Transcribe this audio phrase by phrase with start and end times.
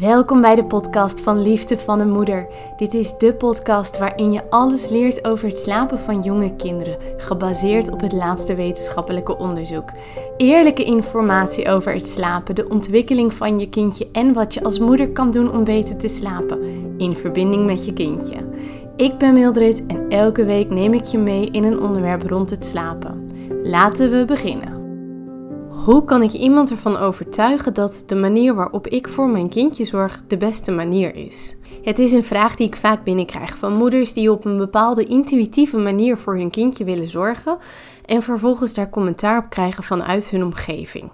[0.00, 2.46] Welkom bij de podcast van Liefde van een Moeder.
[2.76, 7.90] Dit is de podcast waarin je alles leert over het slapen van jonge kinderen, gebaseerd
[7.90, 9.90] op het laatste wetenschappelijke onderzoek.
[10.36, 15.10] Eerlijke informatie over het slapen, de ontwikkeling van je kindje en wat je als moeder
[15.10, 16.62] kan doen om beter te slapen,
[16.98, 18.36] in verbinding met je kindje.
[18.96, 22.64] Ik ben Mildred en elke week neem ik je mee in een onderwerp rond het
[22.64, 23.30] slapen.
[23.62, 24.73] Laten we beginnen.
[25.84, 30.22] Hoe kan ik iemand ervan overtuigen dat de manier waarop ik voor mijn kindje zorg
[30.26, 31.56] de beste manier is?
[31.82, 35.76] Het is een vraag die ik vaak binnenkrijg van moeders die op een bepaalde intuïtieve
[35.76, 37.58] manier voor hun kindje willen zorgen
[38.06, 41.10] en vervolgens daar commentaar op krijgen vanuit hun omgeving.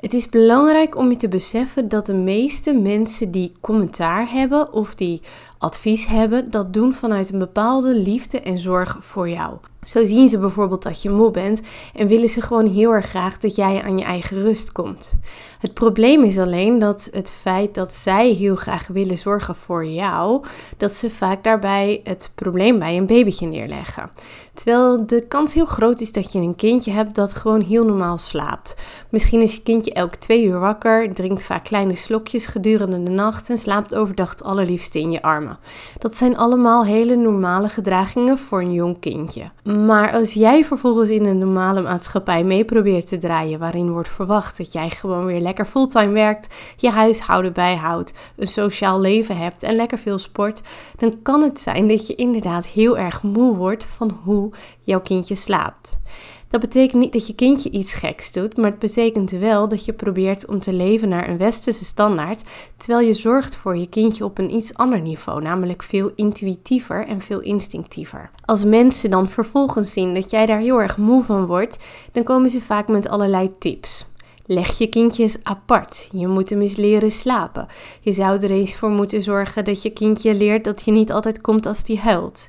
[0.00, 4.94] Het is belangrijk om je te beseffen dat de meeste mensen die commentaar hebben of
[4.94, 5.20] die
[5.58, 9.56] advies hebben, dat doen vanuit een bepaalde liefde en zorg voor jou.
[9.82, 11.60] Zo zien ze bijvoorbeeld dat je moe bent
[11.94, 15.18] en willen ze gewoon heel erg graag dat jij aan je eigen rust komt.
[15.58, 20.44] Het probleem is alleen dat het feit dat zij heel graag willen zorgen voor jou,
[20.76, 24.10] dat ze vaak daarbij het probleem bij een babytje neerleggen.
[24.54, 28.18] Terwijl de kans heel groot is dat je een kindje hebt dat gewoon heel normaal
[28.18, 28.74] slaapt.
[29.10, 33.50] Misschien is je kindje elke twee uur wakker, drinkt vaak kleine slokjes gedurende de nacht
[33.50, 35.58] en slaapt overdag het allerliefste in je armen.
[35.98, 39.50] Dat zijn allemaal hele normale gedragingen voor een jong kindje.
[39.64, 44.56] Maar als jij vervolgens in een normale maatschappij mee probeert te draaien, waarin wordt verwacht
[44.56, 49.76] dat jij gewoon weer lekker fulltime werkt, je huishouden bijhoudt, een sociaal leven hebt en
[49.76, 50.62] lekker veel sport,
[50.96, 54.50] dan kan het zijn dat je inderdaad heel erg moe wordt van hoe
[54.90, 56.00] jouw kindje slaapt.
[56.48, 59.92] Dat betekent niet dat je kindje iets geks doet, maar het betekent wel dat je
[59.92, 62.44] probeert om te leven naar een westerse standaard,
[62.76, 67.20] terwijl je zorgt voor je kindje op een iets ander niveau, namelijk veel intuïtiever en
[67.20, 68.30] veel instinctiever.
[68.44, 72.50] Als mensen dan vervolgens zien dat jij daar heel erg moe van wordt, dan komen
[72.50, 74.08] ze vaak met allerlei tips.
[74.52, 76.08] Leg je kindjes apart.
[76.12, 77.66] Je moet hem eens leren slapen.
[78.00, 81.40] Je zou er eens voor moeten zorgen dat je kindje leert dat je niet altijd
[81.40, 82.48] komt als die huilt.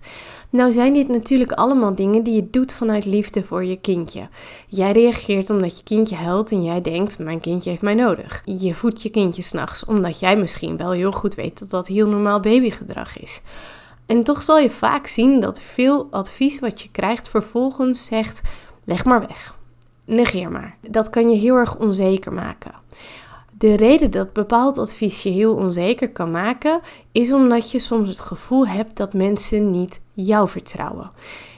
[0.50, 4.28] Nou zijn dit natuurlijk allemaal dingen die je doet vanuit liefde voor je kindje.
[4.68, 8.42] Jij reageert omdat je kindje huilt en jij denkt, mijn kindje heeft mij nodig.
[8.46, 12.08] Je voedt je kindje s'nachts omdat jij misschien wel heel goed weet dat dat heel
[12.08, 13.42] normaal babygedrag is.
[14.06, 18.42] En toch zal je vaak zien dat veel advies wat je krijgt vervolgens zegt,
[18.86, 19.60] leg maar weg.
[20.06, 20.78] Negeer maar.
[20.90, 22.72] Dat kan je heel erg onzeker maken.
[23.58, 26.80] De reden dat bepaald advies je heel onzeker kan maken,
[27.12, 31.12] is omdat je soms het gevoel hebt dat mensen niet jou vertrouwen.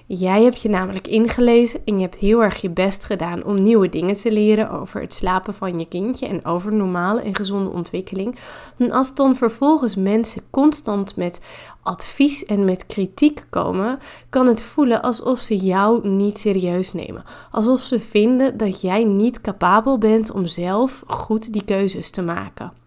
[0.05, 3.89] Jij hebt je namelijk ingelezen en je hebt heel erg je best gedaan om nieuwe
[3.89, 8.35] dingen te leren over het slapen van je kindje en over normale en gezonde ontwikkeling.
[8.77, 11.39] En als dan vervolgens mensen constant met
[11.83, 17.23] advies en met kritiek komen, kan het voelen alsof ze jou niet serieus nemen.
[17.51, 22.82] Alsof ze vinden dat jij niet capabel bent om zelf goed die keuzes te maken.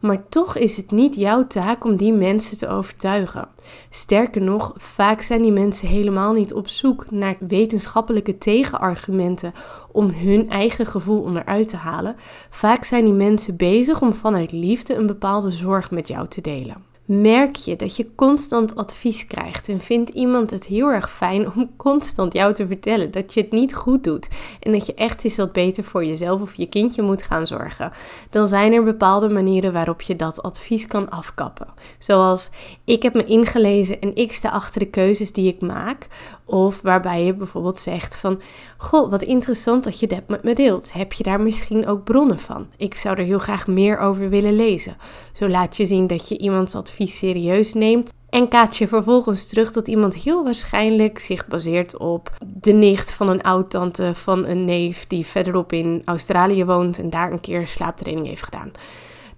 [0.00, 3.48] Maar toch is het niet jouw taak om die mensen te overtuigen.
[3.90, 9.52] Sterker nog, vaak zijn die mensen helemaal niet op zoek naar wetenschappelijke tegenargumenten
[9.92, 12.16] om hun eigen gevoel onderuit te halen.
[12.50, 16.89] Vaak zijn die mensen bezig om vanuit liefde een bepaalde zorg met jou te delen
[17.10, 21.70] merk je dat je constant advies krijgt en vindt iemand het heel erg fijn om
[21.76, 24.28] constant jou te vertellen dat je het niet goed doet
[24.60, 27.92] en dat je echt eens wat beter voor jezelf of je kindje moet gaan zorgen,
[28.30, 31.66] dan zijn er bepaalde manieren waarop je dat advies kan afkappen.
[31.98, 32.50] Zoals
[32.84, 36.06] ik heb me ingelezen en ik sta achter de keuzes die ik maak,
[36.44, 38.40] of waarbij je bijvoorbeeld zegt van,
[38.76, 40.92] goh, wat interessant dat je dat met me deelt.
[40.92, 42.66] Heb je daar misschien ook bronnen van?
[42.76, 44.96] Ik zou er heel graag meer over willen lezen.
[45.32, 48.12] Zo laat je zien dat je iemands advies serieus neemt.
[48.30, 53.28] En kaat je vervolgens terug dat iemand heel waarschijnlijk zich baseert op de nicht van
[53.28, 58.26] een oud-tante van een neef die verderop in Australië woont en daar een keer slaaptraining
[58.26, 58.70] heeft gedaan.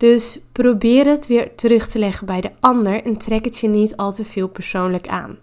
[0.03, 3.97] Dus probeer het weer terug te leggen bij de ander en trek het je niet
[3.97, 5.39] al te veel persoonlijk aan.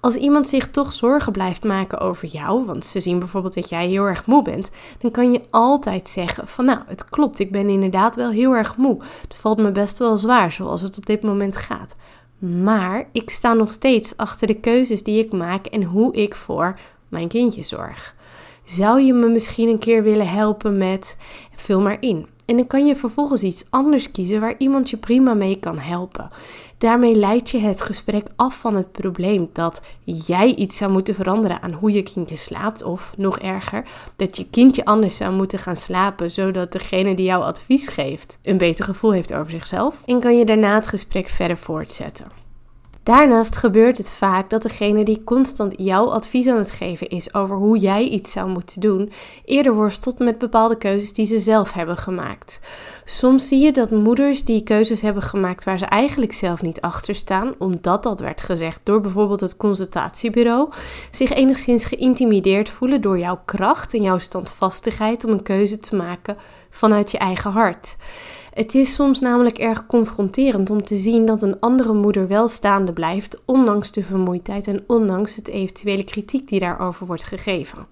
[0.00, 3.88] Als iemand zich toch zorgen blijft maken over jou, want ze zien bijvoorbeeld dat jij
[3.88, 7.68] heel erg moe bent, dan kan je altijd zeggen van nou, het klopt, ik ben
[7.68, 9.02] inderdaad wel heel erg moe.
[9.22, 11.96] Het valt me best wel zwaar zoals het op dit moment gaat.
[12.38, 16.78] Maar ik sta nog steeds achter de keuzes die ik maak en hoe ik voor
[17.08, 18.14] mijn kindje zorg.
[18.64, 21.16] Zou je me misschien een keer willen helpen met
[21.54, 22.34] vul maar in?
[22.46, 26.30] En dan kan je vervolgens iets anders kiezen waar iemand je prima mee kan helpen.
[26.78, 31.62] Daarmee leid je het gesprek af van het probleem dat jij iets zou moeten veranderen
[31.62, 32.82] aan hoe je kindje slaapt.
[32.82, 33.84] Of nog erger,
[34.16, 38.58] dat je kindje anders zou moeten gaan slapen, zodat degene die jou advies geeft een
[38.58, 40.02] beter gevoel heeft over zichzelf.
[40.04, 42.45] En kan je daarna het gesprek verder voortzetten.
[43.06, 47.56] Daarnaast gebeurt het vaak dat degene die constant jouw advies aan het geven is over
[47.56, 49.12] hoe jij iets zou moeten doen,
[49.44, 52.60] eerder worstelt met bepaalde keuzes die ze zelf hebben gemaakt.
[53.04, 57.14] Soms zie je dat moeders die keuzes hebben gemaakt waar ze eigenlijk zelf niet achter
[57.14, 60.68] staan, omdat dat werd gezegd door bijvoorbeeld het consultatiebureau,
[61.10, 66.36] zich enigszins geïntimideerd voelen door jouw kracht en jouw standvastigheid om een keuze te maken
[66.70, 67.96] vanuit je eigen hart.
[68.56, 72.92] Het is soms namelijk erg confronterend om te zien dat een andere moeder wel staande
[72.96, 77.86] blijft, ondanks de vermoeidheid en ondanks het eventuele kritiek die daarover wordt gegeven.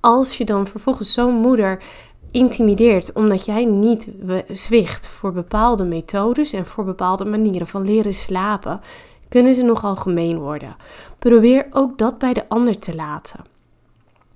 [0.00, 1.82] Als je dan vervolgens zo'n moeder
[2.30, 4.08] intimideert omdat jij niet
[4.48, 8.80] zwicht voor bepaalde methodes en voor bepaalde manieren van leren slapen,
[9.28, 10.76] kunnen ze nogal gemeen worden.
[11.18, 13.57] Probeer ook dat bij de ander te laten.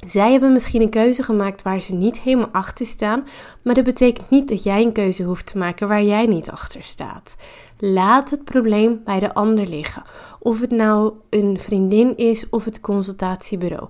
[0.06, 3.26] Zij hebben misschien een keuze gemaakt waar ze niet helemaal achter staan,
[3.62, 6.82] maar dat betekent niet dat jij een keuze hoeft te maken waar jij niet achter
[6.82, 7.37] staat.
[7.78, 10.02] Laat het probleem bij de ander liggen.
[10.38, 13.88] Of het nou een vriendin is of het consultatiebureau.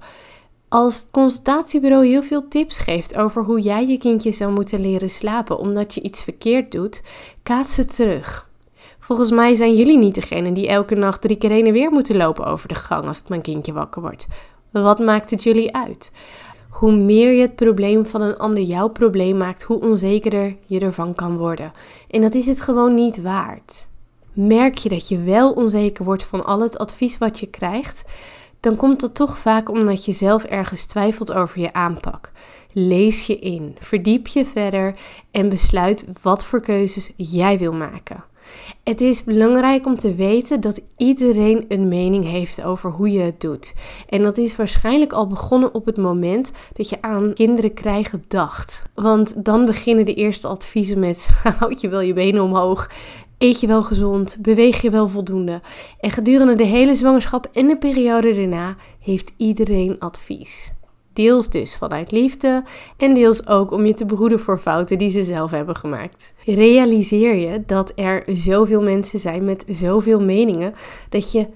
[0.69, 5.11] Als het consultatiebureau heel veel tips geeft over hoe jij je kindje zou moeten leren
[5.11, 7.03] slapen omdat je iets verkeerd doet,
[7.43, 8.51] kaats het terug.
[8.99, 12.17] Volgens mij zijn jullie niet degene die elke nacht drie keer heen en weer moeten
[12.17, 14.27] lopen over de gang als het mijn kindje wakker wordt.
[14.73, 16.13] Wat maakt het jullie uit?
[16.69, 21.15] Hoe meer je het probleem van een ander jouw probleem maakt, hoe onzekerder je ervan
[21.15, 21.73] kan worden.
[22.11, 23.89] En dat is het gewoon niet waard.
[24.33, 28.05] Merk je dat je wel onzeker wordt van al het advies wat je krijgt,
[28.61, 32.33] dan komt dat toch vaak omdat je zelf ergens twijfelt over je aanpak.
[32.73, 34.95] Lees je in, verdiep je verder
[35.31, 38.25] en besluit wat voor keuzes jij wil maken.
[38.83, 43.41] Het is belangrijk om te weten dat iedereen een mening heeft over hoe je het
[43.41, 43.75] doet.
[44.09, 48.83] En dat is waarschijnlijk al begonnen op het moment dat je aan kinderen krijgen dacht.
[48.95, 51.29] Want dan beginnen de eerste adviezen met:
[51.59, 52.91] houd je wel je benen omhoog.
[53.39, 54.37] Eet je wel gezond?
[54.41, 55.61] Beweeg je wel voldoende?
[56.01, 60.73] En gedurende de hele zwangerschap en de periode daarna heeft iedereen advies.
[61.13, 62.65] Deels dus vanuit liefde
[62.97, 66.35] en deels ook om je te behoeden voor fouten die ze zelf hebben gemaakt.
[66.45, 70.75] Realiseer je dat er zoveel mensen zijn met zoveel meningen
[71.09, 71.47] dat je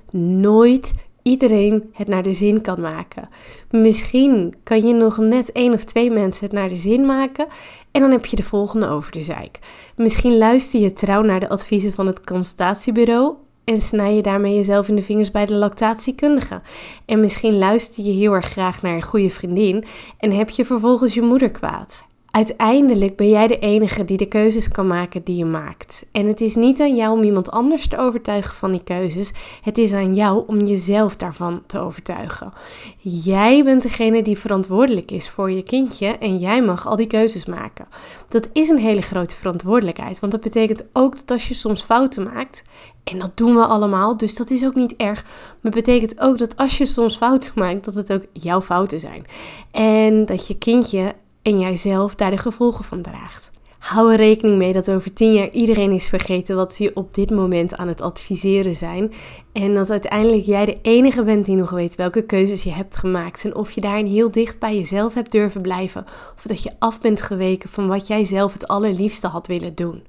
[0.41, 0.93] nooit
[1.27, 3.29] iedereen het naar de zin kan maken.
[3.71, 7.47] Misschien kan je nog net één of twee mensen het naar de zin maken
[7.93, 9.59] en dan heb je de volgende over de zeik.
[9.97, 13.35] Misschien luister je trouw naar de adviezen van het consultatiebureau
[13.67, 16.61] en snij je daarmee jezelf in de vingers bij de lactatiekundige.
[17.05, 19.85] En misschien luister je heel erg graag naar een goede vriendin
[20.19, 22.05] en heb je vervolgens je moeder kwaad.
[22.37, 26.07] Uiteindelijk ben jij de enige die de keuzes kan maken die je maakt.
[26.13, 29.33] En het is niet aan jou om iemand anders te overtuigen van die keuzes.
[29.63, 32.53] Het is aan jou om jezelf daarvan te overtuigen.
[32.99, 37.47] Jij bent degene die verantwoordelijk is voor je kindje en jij mag al die keuzes
[37.47, 37.87] maken.
[38.29, 42.23] Dat is een hele grote verantwoordelijkheid, want dat betekent ook dat als je soms fouten
[42.23, 42.63] maakt,
[43.05, 45.23] en dat doen we allemaal, dus dat is ook niet erg.
[45.23, 49.01] Maar het betekent ook dat als je soms fouten maakt, dat het ook jouw fouten
[49.01, 49.25] zijn.
[49.71, 51.15] En dat je kindje
[51.47, 53.51] en jijzelf daar de gevolgen van draagt.
[53.79, 57.15] Hou er rekening mee dat over tien jaar iedereen is vergeten wat ze je op
[57.15, 59.13] dit moment aan het adviseren zijn.
[59.53, 63.45] En dat uiteindelijk jij de enige bent die nog weet welke keuzes je hebt gemaakt.
[63.45, 66.05] En of je daarin heel dicht bij jezelf hebt durven blijven.
[66.37, 70.03] Of dat je af bent geweken van wat jij zelf het allerliefste had willen doen.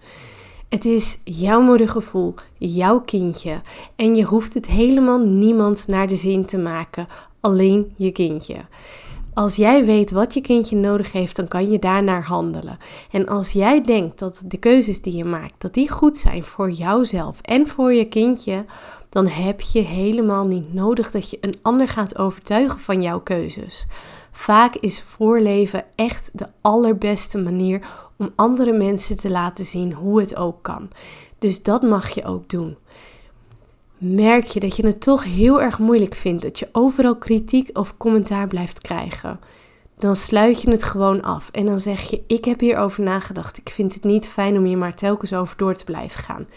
[0.70, 3.62] Het is jouw moedergevoel, jouw kindje.
[3.96, 7.08] En je hoeft het helemaal niemand naar de zin te maken.
[7.40, 8.56] Alleen je kindje.
[9.38, 12.78] Als jij weet wat je kindje nodig heeft, dan kan je daarnaar handelen.
[13.12, 16.72] En als jij denkt dat de keuzes die je maakt, dat die goed zijn voor
[16.72, 18.66] jouzelf en voor je kindje,
[19.10, 23.88] dan heb je helemaal niet nodig dat je een ander gaat overtuigen van jouw keuzes.
[24.32, 30.36] Vaak is voorleven echt de allerbeste manier om andere mensen te laten zien hoe het
[30.36, 30.90] ook kan.
[31.40, 32.78] Dus dat mag je ook doen
[33.98, 37.98] merk je dat je het toch heel erg moeilijk vindt, dat je overal kritiek of
[37.98, 39.40] commentaar blijft krijgen,
[39.98, 43.58] dan sluit je het gewoon af en dan zeg je: Ik heb hierover nagedacht.
[43.58, 46.48] Ik vind het niet fijn om hier maar telkens over door te blijven gaan.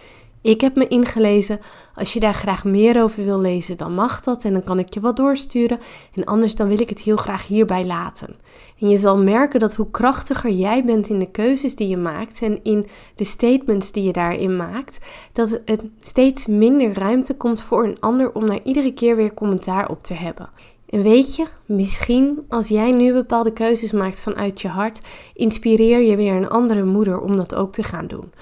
[0.42, 1.60] Ik heb me ingelezen.
[1.94, 4.94] Als je daar graag meer over wil lezen, dan mag dat en dan kan ik
[4.94, 5.78] je wat doorsturen.
[6.14, 8.36] En anders dan wil ik het heel graag hierbij laten.
[8.80, 12.42] En je zal merken dat hoe krachtiger jij bent in de keuzes die je maakt
[12.42, 14.98] en in de statements die je daarin maakt,
[15.32, 19.88] dat het steeds minder ruimte komt voor een ander om daar iedere keer weer commentaar
[19.88, 20.48] op te hebben.
[20.90, 25.00] En weet je, misschien als jij nu bepaalde keuzes maakt vanuit je hart,
[25.34, 28.32] inspireer je weer een andere moeder om dat ook te gaan doen.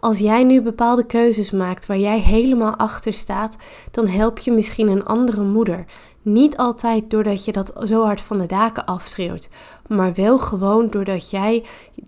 [0.00, 3.56] Als jij nu bepaalde keuzes maakt waar jij helemaal achter staat,
[3.90, 5.84] dan help je misschien een andere moeder.
[6.22, 9.48] Niet altijd doordat je dat zo hard van de daken afschreeuwt,
[9.86, 11.64] maar wel gewoon doordat jij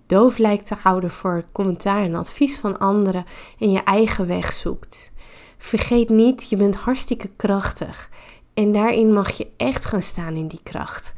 [0.07, 3.25] doof lijkt te houden voor commentaar en advies van anderen
[3.59, 5.13] en je eigen weg zoekt.
[5.59, 8.11] Vergeet niet, je bent hartstikke krachtig.
[8.55, 11.15] En daarin mag je echt gaan staan in die kracht.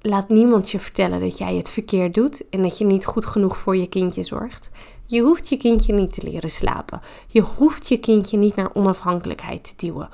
[0.00, 3.56] Laat niemand je vertellen dat jij het verkeerd doet en dat je niet goed genoeg
[3.56, 4.70] voor je kindje zorgt.
[5.10, 7.00] Je hoeft je kindje niet te leren slapen.
[7.26, 10.08] Je hoeft je kindje niet naar onafhankelijkheid te duwen.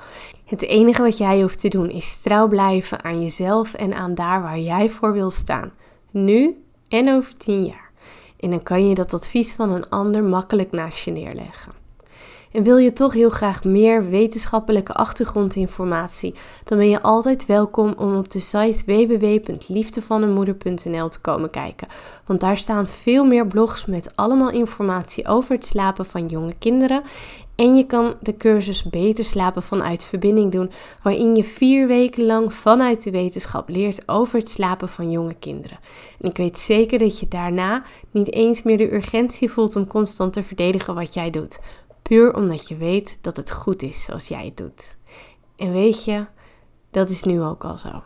[0.45, 4.41] Het enige wat jij hoeft te doen is trouw blijven aan jezelf en aan daar
[4.41, 5.71] waar jij voor wil staan.
[6.11, 7.91] Nu en over tien jaar.
[8.39, 11.84] En dan kan je dat advies van een ander makkelijk naast je neerleggen.
[12.55, 18.15] En wil je toch heel graag meer wetenschappelijke achtergrondinformatie, dan ben je altijd welkom om
[18.15, 21.87] op de site www.liefdevaneenmoeder.nl te komen kijken.
[22.25, 27.01] Want daar staan veel meer blogs met allemaal informatie over het slapen van jonge kinderen.
[27.55, 30.71] En je kan de cursus Beter slapen vanuit verbinding doen,
[31.01, 35.77] waarin je vier weken lang vanuit de wetenschap leert over het slapen van jonge kinderen.
[36.19, 40.33] En ik weet zeker dat je daarna niet eens meer de urgentie voelt om constant
[40.33, 41.59] te verdedigen wat jij doet.
[42.09, 44.97] Puur omdat je weet dat het goed is zoals jij het doet.
[45.55, 46.25] En weet je,
[46.91, 48.03] dat is nu ook al zo.